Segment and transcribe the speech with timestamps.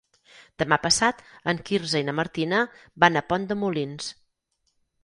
[0.61, 1.21] Demà passat
[1.53, 2.65] en Quirze i na Martina
[3.05, 4.15] van a Pont de Molins.